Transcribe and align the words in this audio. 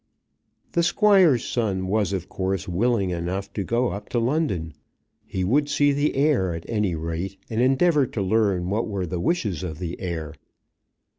The 0.71 0.81
Squire's 0.81 1.45
son 1.45 1.85
was 1.85 2.11
of 2.11 2.27
course 2.27 2.67
willing 2.67 3.11
enough 3.11 3.53
to 3.53 3.63
go 3.63 3.89
up 3.89 4.09
to 4.09 4.19
London. 4.19 4.73
He 5.27 5.43
would 5.43 5.69
see 5.69 5.91
the 5.91 6.15
heir 6.15 6.55
at 6.55 6.65
any 6.67 6.95
rate, 6.95 7.37
and 7.51 7.61
endeavour 7.61 8.07
to 8.07 8.21
learn 8.23 8.71
what 8.71 8.87
were 8.87 9.05
the 9.05 9.19
wishes 9.19 9.61
of 9.61 9.77
the 9.77 9.99
heir. 10.01 10.33